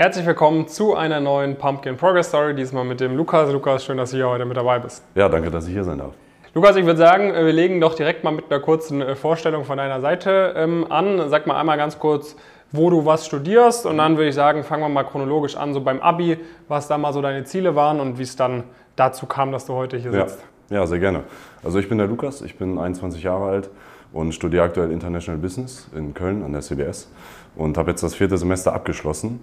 [0.00, 3.52] Herzlich willkommen zu einer neuen Pumpkin Progress Story, diesmal mit dem Lukas.
[3.52, 5.04] Lukas, schön, dass du hier heute mit dabei bist.
[5.14, 6.14] Ja, danke, dass ich hier sein darf.
[6.54, 9.76] Lukas, ich würde sagen, wir legen doch direkt mal mit einer kurzen äh, Vorstellung von
[9.76, 11.28] deiner Seite ähm, an.
[11.28, 12.34] Sag mal einmal ganz kurz,
[12.72, 15.82] wo du was studierst und dann würde ich sagen, fangen wir mal chronologisch an, so
[15.82, 18.64] beim Abi, was da mal so deine Ziele waren und wie es dann
[18.96, 20.42] dazu kam, dass du heute hier Ja, sitzt.
[20.70, 21.24] ja, sehr gerne.
[21.62, 23.70] Also ich bin der Lukas, ich bin 21 Jahre alt
[24.14, 27.12] und studiere aktuell International Business in Köln an der CBS
[27.54, 29.40] und habe jetzt das vierte Semester abgeschlossen.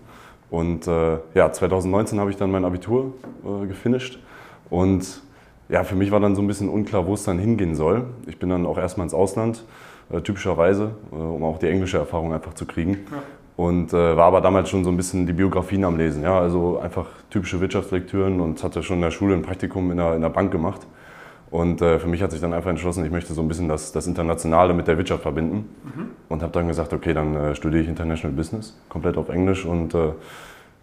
[0.50, 4.20] Und äh, ja, 2019 habe ich dann mein Abitur äh, gefinisht
[4.70, 5.22] und
[5.70, 8.06] ja, für mich war dann so ein bisschen unklar, wo es dann hingehen soll.
[8.28, 9.66] Ich bin dann auch erstmal ins Ausland,
[10.10, 13.00] äh, typischerweise, äh, um auch die englische Erfahrung einfach zu kriegen.
[13.58, 16.24] Und äh, war aber damals schon so ein bisschen die Biografien am Lesen.
[16.24, 16.40] Ja?
[16.40, 20.22] Also einfach typische Wirtschaftslektüren und hatte schon in der Schule ein Praktikum in der, in
[20.22, 20.86] der Bank gemacht.
[21.50, 23.92] Und äh, für mich hat sich dann einfach entschlossen, ich möchte so ein bisschen das,
[23.92, 25.70] das Internationale mit der Wirtschaft verbinden.
[26.30, 29.66] Und habe dann gesagt, okay, dann äh, studiere ich International Business, komplett auf Englisch.
[29.66, 30.12] Und äh,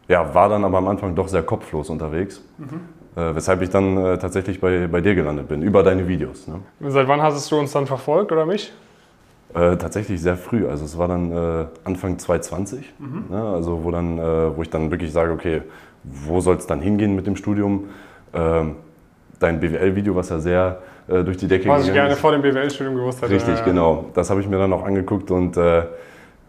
[0.09, 2.43] ja, war dann aber am Anfang doch sehr kopflos unterwegs.
[3.17, 6.49] Äh, weshalb ich dann äh, tatsächlich bei, bei dir gelandet bin, über deine Videos.
[6.49, 6.61] Ne?
[6.89, 8.73] Seit wann hast du uns dann verfolgt oder mich?
[9.55, 10.67] Äh, tatsächlich sehr früh.
[10.67, 12.93] Also es war dann Anfang 2020,
[13.31, 13.41] ne?
[13.41, 15.63] also wo, dann, wo ich dann wirklich sage, okay,
[16.03, 17.85] wo soll es dann hingehen mit dem Studium?
[19.41, 22.21] Dein BWL-Video, was ja sehr äh, durch die Decke Was ich gerne ist.
[22.21, 23.33] vor dem BWL-Studium gewusst hätte.
[23.33, 23.65] Richtig, Ja.
[23.65, 24.07] genau.
[24.15, 25.83] Das habe ich mir dann auch angeguckt und äh,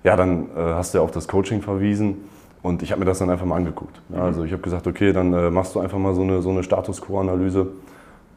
[0.03, 2.17] ja, dann äh, hast du ja auf das Coaching verwiesen
[2.61, 3.99] und ich habe mir das dann einfach mal angeguckt.
[4.13, 6.51] Ja, also ich habe gesagt, okay, dann äh, machst du einfach mal so eine, so
[6.51, 7.67] eine Status Quo-Analyse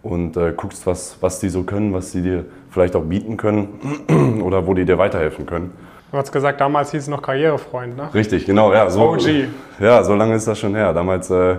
[0.03, 4.41] und äh, guckst, was, was die so können, was die dir vielleicht auch bieten können
[4.45, 5.73] oder wo die dir weiterhelfen können.
[6.11, 8.09] Du hast gesagt, damals hieß es noch Karrierefreund, ne?
[8.15, 8.89] Richtig, genau, ja.
[8.89, 9.21] So, OG.
[9.81, 10.95] Ja, so lange ist das schon her.
[10.95, 11.57] Damals äh,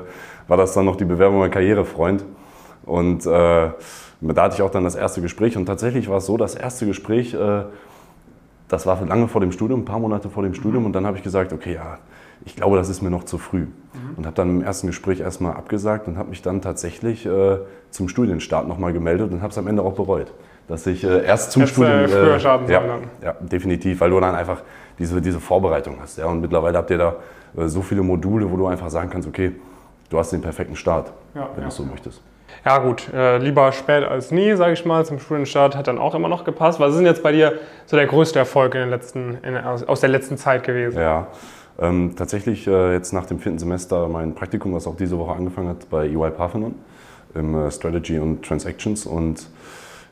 [0.48, 2.26] war das dann noch die Bewerbung mein Karrierefreund.
[2.86, 3.30] Und äh,
[4.22, 5.58] da hatte ich auch dann das erste Gespräch.
[5.58, 7.64] Und tatsächlich war es so, das erste Gespräch, äh,
[8.68, 10.86] das war lange vor dem Studium, ein paar Monate vor dem Studium.
[10.86, 11.98] Und dann habe ich gesagt, okay, ja,
[12.46, 13.68] ich glaube, das ist mir noch zu früh.
[14.16, 17.58] Und habe dann im ersten Gespräch erstmal abgesagt und habe mich dann tatsächlich äh,
[17.90, 20.32] zum Studienstart nochmal gemeldet und habe es am Ende auch bereut.
[20.68, 22.04] Dass ich äh, erst zum Hättest, Studium.
[22.06, 22.82] äh, früher starten ja,
[23.24, 24.62] ja, definitiv, weil du dann einfach
[25.00, 26.18] diese, diese Vorbereitung hast.
[26.18, 26.28] Ja?
[26.28, 27.16] Und mittlerweile habt ihr da
[27.58, 29.54] äh, so viele Module, wo du einfach sagen kannst, okay,
[30.10, 32.22] du hast den perfekten Start, Ja, wenn ja, du es so möchtest.
[32.66, 35.06] Ja gut, äh, lieber spät als nie, sage ich mal.
[35.06, 36.80] Zum Studienstart hat dann auch immer noch gepasst.
[36.80, 39.84] Was ist denn jetzt bei dir so der größte Erfolg in den letzten, in, aus,
[39.84, 41.00] aus der letzten Zeit gewesen?
[41.00, 41.28] Ja,
[41.80, 45.70] ähm, tatsächlich äh, jetzt nach dem vierten Semester mein Praktikum, was auch diese Woche angefangen
[45.70, 46.76] hat bei EY Parthenon
[47.36, 49.06] im äh, Strategy und Transactions.
[49.06, 49.48] Und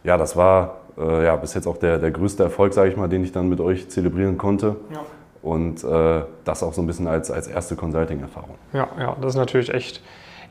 [0.03, 3.07] ja, das war äh, ja, bis jetzt auch der, der größte Erfolg, sage ich mal,
[3.07, 4.77] den ich dann mit euch zelebrieren konnte.
[4.93, 5.01] Ja.
[5.41, 8.55] Und äh, das auch so ein bisschen als, als erste Consulting-Erfahrung.
[8.73, 10.01] Ja, ja, das ist natürlich echt,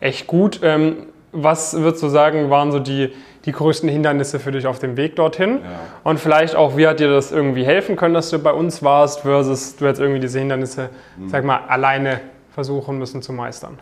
[0.01, 0.61] echt gut.
[0.63, 1.07] Ähm,
[1.43, 3.13] was würdest du sagen, waren so die,
[3.45, 5.61] die größten Hindernisse für dich auf dem Weg dorthin?
[6.03, 9.21] Und vielleicht auch, wie hat dir das irgendwie helfen können, dass du bei uns warst,
[9.21, 10.91] versus du jetzt irgendwie diese Hindernisse,
[11.27, 12.21] sag mal, alleine
[12.53, 13.79] versuchen müssen zu meistern?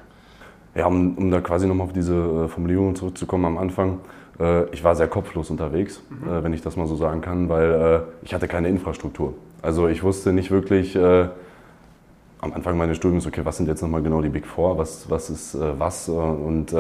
[0.75, 4.01] Ja, um, um da quasi nochmal auf diese äh, Formulierung zurückzukommen am Anfang.
[4.41, 7.73] Äh, ich war sehr kopflos unterwegs, äh, wenn ich das mal so sagen kann, weil
[7.73, 9.35] äh, ich hatte keine Infrastruktur.
[9.63, 14.21] Also ich wusste nicht wirklich am Anfang meines Studiums, okay, was sind jetzt nochmal genau
[14.21, 16.11] die Big Four, was, was ist was.
[16.11, 16.75] Und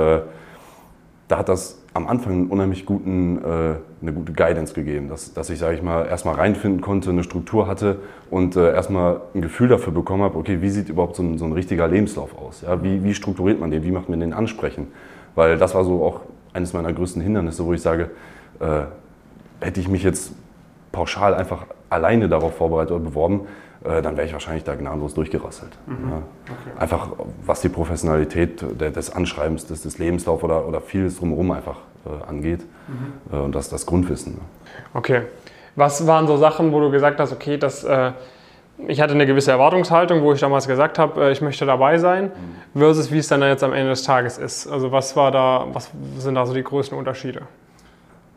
[1.29, 5.49] da hat das am Anfang einen unheimlich guten, äh, eine gute Guidance gegeben, dass, dass
[5.49, 7.99] ich, sage ich mal, erstmal reinfinden konnte, eine Struktur hatte
[8.31, 11.45] und äh, erstmal ein Gefühl dafür bekommen habe, okay, wie sieht überhaupt so ein, so
[11.45, 12.63] ein richtiger Lebenslauf aus?
[12.63, 12.83] Ja?
[12.83, 13.85] Wie, wie strukturiert man den?
[13.85, 14.89] Wie macht man den ansprechen?
[15.35, 16.21] Weil das war so auch
[16.53, 18.11] eines meiner größten Hindernisse, wo ich sage,
[18.61, 18.83] äh,
[19.61, 20.33] hätte ich mich jetzt
[20.93, 23.43] pauschal einfach alleine darauf vorbereitet oder beworben,
[23.85, 25.73] dann wäre ich wahrscheinlich da gnadenlos durchgerasselt.
[25.87, 26.23] Ja.
[26.81, 27.11] Einfach
[27.45, 32.61] was die Professionalität des Anschreibens, des, des Lebenslaufs oder, oder vieles drumherum einfach äh, angeht.
[33.33, 34.35] Äh, und das das Grundwissen.
[34.35, 34.41] Ne?
[34.95, 35.23] Okay.
[35.77, 38.13] Was waren so Sachen, wo du gesagt hast, okay, das, äh,
[38.87, 42.31] ich hatte eine gewisse Erwartungshaltung, wo ich damals gesagt habe, äh, ich möchte dabei sein,
[42.75, 44.67] versus wie es dann jetzt am Ende des Tages ist?
[44.67, 47.43] Also was war da, was sind da so die größten Unterschiede?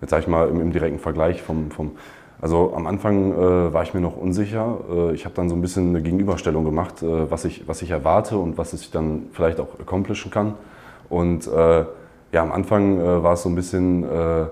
[0.02, 1.92] Jetzt sage ich mal im, im direkten Vergleich vom, vom
[2.40, 4.78] also am Anfang äh, war ich mir noch unsicher.
[4.90, 7.92] Äh, ich habe dann so ein bisschen eine Gegenüberstellung gemacht, äh, was, ich, was ich
[7.92, 10.54] erwarte und was ich dann vielleicht auch accomplishen kann.
[11.10, 11.86] Und äh,
[12.32, 14.46] ja, am Anfang äh, war es so ein bisschen äh,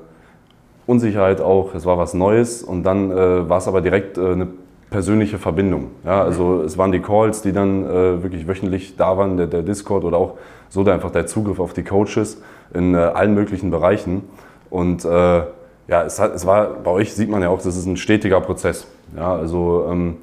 [0.88, 4.48] Unsicherheit auch, es war was Neues und dann war es aber direkt eine
[4.92, 5.88] persönliche Verbindung.
[6.06, 9.64] Ja, also es waren die Calls, die dann äh, wirklich wöchentlich da waren, der, der
[9.64, 10.38] Discord oder auch
[10.70, 12.42] so einfach der Zugriff auf die Coaches
[12.74, 14.24] in äh, allen möglichen Bereichen.
[14.70, 15.42] Und äh,
[15.88, 18.42] ja, es, hat, es war, bei euch sieht man ja auch, das ist ein stetiger
[18.42, 18.88] Prozess.
[19.16, 20.18] Ja, also ähm,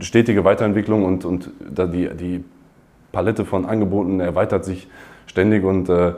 [0.00, 2.44] stetige Weiterentwicklung und, und da die, die
[3.12, 4.88] Palette von Angeboten erweitert sich
[5.26, 6.14] ständig und äh,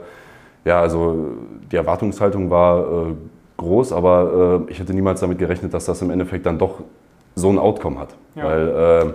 [0.65, 1.37] ja, also
[1.71, 3.13] die Erwartungshaltung war äh,
[3.57, 6.81] groß, aber äh, ich hätte niemals damit gerechnet, dass das im Endeffekt dann doch
[7.35, 8.15] so ein Outcome hat.
[8.35, 8.45] Ja.
[8.45, 9.13] Weil äh,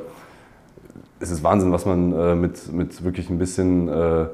[1.20, 4.26] es ist Wahnsinn, was man äh, mit, mit wirklich ein bisschen äh,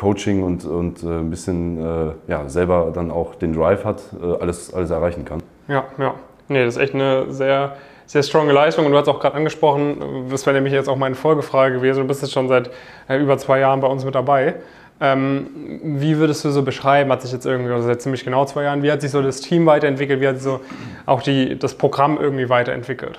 [0.00, 4.40] Coaching und, und äh, ein bisschen äh, ja, selber dann auch den Drive hat, äh,
[4.40, 5.42] alles, alles erreichen kann.
[5.68, 6.14] Ja, ja.
[6.48, 7.76] Nee, das ist echt eine sehr,
[8.06, 8.86] sehr stronge Leistung.
[8.86, 12.00] Und du hast auch gerade angesprochen, das wäre nämlich jetzt auch meine Folgefrage gewesen.
[12.00, 12.70] Du bist jetzt schon seit
[13.08, 14.54] äh, über zwei Jahren bei uns mit dabei.
[15.02, 15.48] Ähm,
[15.82, 18.82] wie würdest du so beschreiben, hat sich jetzt irgendwie, also seit ziemlich genau zwei Jahren,
[18.82, 20.60] wie hat sich so das Team weiterentwickelt, wie hat sich so
[21.04, 23.18] auch die, das Programm irgendwie weiterentwickelt?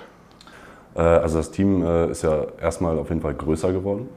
[0.96, 4.08] Äh, also das Team äh, ist ja erstmal auf jeden Fall größer geworden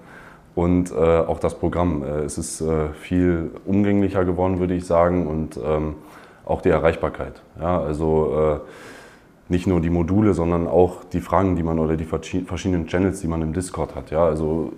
[0.55, 2.03] und äh, auch das Programm.
[2.03, 2.63] es ist
[3.01, 5.95] viel umgänglicher geworden, würde ich sagen, und ähm,
[6.45, 7.41] auch die Erreichbarkeit.
[7.59, 8.61] Ja, also
[9.49, 13.27] nicht nur die Module, sondern auch die Fragen, die man oder die verschiedenen Channels, die
[13.27, 14.11] man im Discord hat.
[14.11, 14.71] Ja, also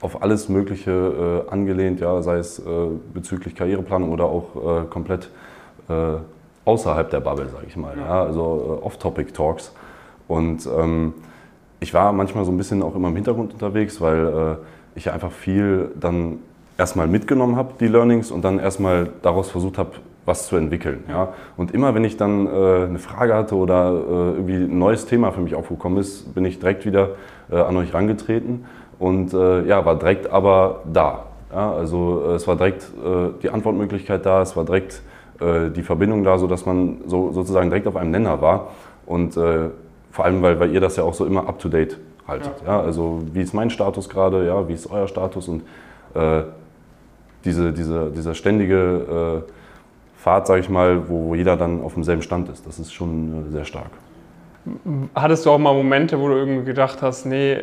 [0.00, 2.62] auf alles Mögliche äh, angelehnt, ja, sei es äh,
[3.14, 5.30] bezüglich Karriereplanung oder auch äh, komplett
[6.64, 7.96] außerhalb der Bubble, sage ich mal.
[7.96, 8.24] Ja.
[8.24, 9.72] also Off-Topic-Talks.
[10.26, 11.14] Und ähm,
[11.78, 14.56] ich war manchmal so ein bisschen auch immer im Hintergrund unterwegs, weil äh,
[14.96, 16.38] ich einfach viel dann
[16.78, 19.92] erstmal mitgenommen habe, die Learnings, und dann erstmal daraus versucht habe,
[20.24, 21.04] was zu entwickeln.
[21.08, 21.32] Ja.
[21.56, 25.30] Und immer, wenn ich dann äh, eine Frage hatte oder äh, irgendwie ein neues Thema
[25.30, 27.10] für mich aufgekommen ist, bin ich direkt wieder
[27.50, 28.64] äh, an euch rangetreten
[28.98, 31.26] und äh, ja, war direkt aber da.
[31.52, 35.02] Ja, also äh, es war direkt äh, die Antwortmöglichkeit da, es war direkt
[35.38, 38.68] die Verbindung da, sodass man so, sozusagen direkt auf einem Nenner war.
[39.04, 42.52] Und vor allem, weil, weil ihr das ja auch so immer up-to-date haltet.
[42.64, 42.78] Ja.
[42.78, 42.80] ja.
[42.80, 45.62] also wie ist mein Status gerade, ja, wie ist euer Status und
[46.14, 46.42] äh,
[47.44, 49.52] diese, diese, dieser ständige äh,
[50.16, 53.48] Fahrt, sage ich mal, wo, wo jeder dann auf demselben Stand ist, das ist schon
[53.48, 53.90] äh, sehr stark.
[55.14, 57.58] Hattest du auch mal Momente, wo du irgendwie gedacht hast, nee,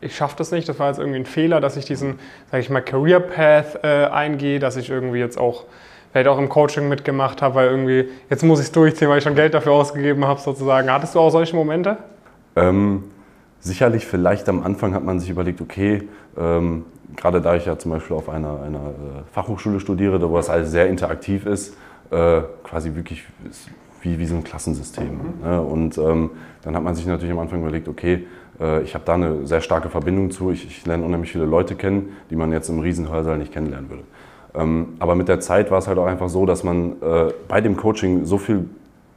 [0.00, 2.18] ich schaffe das nicht, das war jetzt irgendwie ein Fehler, dass ich diesen,
[2.50, 5.64] sage ich mal, Career Path äh, eingehe, dass ich irgendwie jetzt auch
[6.12, 9.24] vielleicht auch im Coaching mitgemacht habe, weil irgendwie jetzt muss ich es durchziehen, weil ich
[9.24, 10.90] schon Geld dafür ausgegeben habe sozusagen.
[10.90, 11.98] Hattest du auch solche Momente?
[12.56, 13.04] Ähm,
[13.60, 16.84] sicherlich, vielleicht am Anfang hat man sich überlegt, okay, ähm,
[17.16, 20.70] gerade da ich ja zum Beispiel auf einer, einer äh, Fachhochschule studiere, wo es alles
[20.70, 21.76] sehr interaktiv ist,
[22.10, 23.24] äh, quasi wirklich
[24.02, 25.08] wie, wie so ein Klassensystem.
[25.08, 25.48] Mhm.
[25.48, 25.60] Ne?
[25.60, 26.30] Und ähm,
[26.62, 28.26] dann hat man sich natürlich am Anfang überlegt, okay,
[28.60, 31.74] äh, ich habe da eine sehr starke Verbindung zu, ich, ich lerne unheimlich viele Leute
[31.74, 34.02] kennen, die man jetzt im Riesenhörsaal nicht kennenlernen würde.
[34.54, 37.60] Ähm, aber mit der Zeit war es halt auch einfach so, dass man äh, bei
[37.60, 38.68] dem Coaching so viel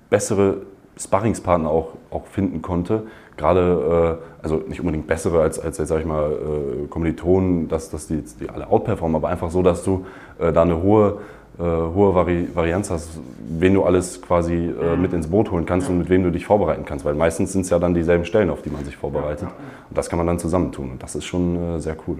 [0.09, 0.57] bessere
[0.97, 3.03] Sparringspartner auch, auch finden konnte.
[3.39, 7.89] Gerade, äh, also nicht unbedingt bessere als, als jetzt, sag ich mal, äh, Kommilitonen, dass,
[7.89, 10.05] dass die, die alle outperformen, aber einfach so, dass du
[10.37, 11.17] da eine hohe,
[11.57, 13.19] hohe Vari Varianz hast,
[13.49, 16.85] wen du alles quasi mit ins Boot holen kannst und mit wem du dich vorbereiten
[16.85, 17.03] kannst.
[17.03, 19.49] Weil meistens sind es ja dann dieselben Stellen, auf die man sich vorbereitet.
[19.89, 20.91] Und das kann man dann zusammentun.
[20.91, 22.19] Und das ist schon sehr cool.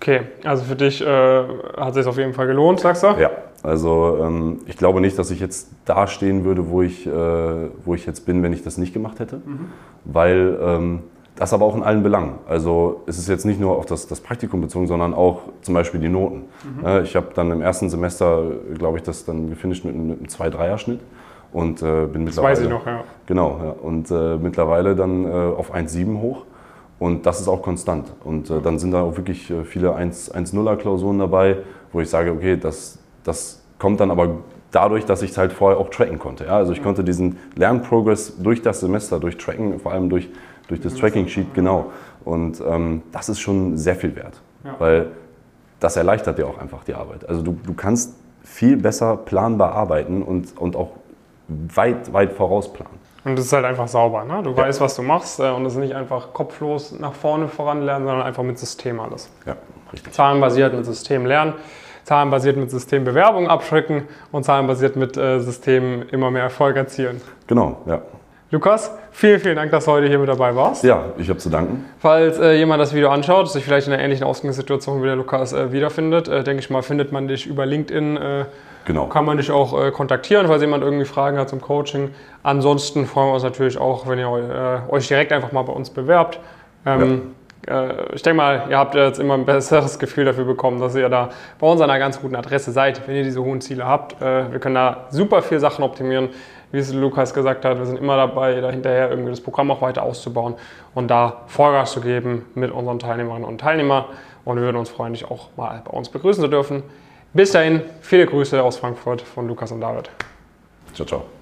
[0.00, 1.06] Okay, also für dich äh,
[1.76, 3.08] hat es sich auf jeden Fall gelohnt, sagst du?
[3.18, 3.30] Ja,
[3.62, 7.10] also ähm, ich glaube nicht, dass ich jetzt da stehen würde, wo ich, äh,
[7.84, 9.66] wo ich jetzt bin, wenn ich das nicht gemacht hätte, mhm.
[10.04, 11.00] weil ähm,
[11.36, 12.34] das aber auch in allen Belangen.
[12.48, 16.00] Also es ist jetzt nicht nur auf das, das Praktikum bezogen, sondern auch zum Beispiel
[16.00, 16.44] die Noten.
[16.78, 16.86] Mhm.
[16.86, 18.44] Äh, ich habe dann im ersten Semester,
[18.78, 21.00] glaube ich, das dann gefinisht mit, mit einem 2-3er-Schnitt
[21.52, 22.54] und äh, bin mittlerweile...
[22.54, 23.04] Das weiß ich noch, ja.
[23.26, 26.44] Genau, ja, und äh, mittlerweile dann äh, auf 1,7 hoch.
[26.98, 28.12] Und das ist auch konstant.
[28.24, 31.56] Und äh, dann sind da auch wirklich viele 1-0er Klausuren dabei,
[31.92, 34.36] wo ich sage, okay, das, das kommt dann aber
[34.70, 36.44] dadurch, dass ich es halt vorher auch tracken konnte.
[36.44, 36.56] Ja?
[36.56, 40.28] Also ich konnte diesen Lernprogress durch das Semester, durch Tracken, vor allem durch,
[40.68, 41.90] durch das Tracking-Sheet, genau.
[42.24, 44.74] Und ähm, das ist schon sehr viel wert, ja.
[44.78, 45.10] weil
[45.80, 47.28] das erleichtert dir auch einfach die Arbeit.
[47.28, 48.14] Also du, du kannst
[48.44, 50.90] viel besser planbar arbeiten und, und auch
[51.48, 53.00] weit, weit vorausplanen.
[53.24, 54.24] Und es ist halt einfach sauber.
[54.24, 54.42] Ne?
[54.42, 54.56] Du ja.
[54.56, 58.26] weißt, was du machst äh, und es ist nicht einfach kopflos nach vorne voranlernen, sondern
[58.26, 59.30] einfach mit System alles.
[59.46, 59.56] Ja,
[59.92, 60.12] richtig.
[60.12, 61.54] Zahlenbasiert mit System lernen,
[62.04, 67.20] zahlenbasiert mit System Bewerbung abschrecken und zahlenbasiert mit äh, System immer mehr Erfolg erzielen.
[67.46, 68.02] Genau, ja.
[68.52, 70.82] Lukas, vielen, vielen Dank, dass du heute hier mit dabei warst.
[70.82, 71.84] Ja, ich habe zu danken.
[72.00, 75.52] Falls äh, jemand das Video anschaut, sich vielleicht in einer ähnlichen Ausgangssituation wie der Lukas
[75.52, 78.44] äh, wiederfindet, äh, denke ich mal, findet man dich über LinkedIn äh,
[78.86, 79.06] Genau.
[79.06, 82.10] Kann man dich auch äh, kontaktieren, falls jemand irgendwie Fragen hat zum Coaching.
[82.42, 85.90] Ansonsten freuen wir uns natürlich auch, wenn ihr äh, euch direkt einfach mal bei uns
[85.90, 86.40] bewerbt.
[86.86, 87.18] Ähm, ja.
[87.68, 91.08] Äh, ich denke mal, ihr habt jetzt immer ein besseres Gefühl dafür bekommen, dass ihr
[91.08, 94.20] da bei uns an einer ganz guten Adresse seid, wenn ihr diese hohen Ziele habt.
[94.20, 96.30] Äh, wir können da super viele Sachen optimieren.
[96.72, 99.82] Wie es Lukas gesagt hat, wir sind immer dabei, da hinterher irgendwie das Programm auch
[99.82, 100.54] weiter auszubauen
[100.94, 104.04] und da Vollgas zu geben mit unseren Teilnehmerinnen und Teilnehmern.
[104.44, 106.84] Und wir würden uns freuen, dich auch mal bei uns begrüßen zu dürfen.
[107.32, 110.10] Bis dahin, viele Grüße aus Frankfurt von Lukas und David.
[110.94, 111.39] Ciao, ciao.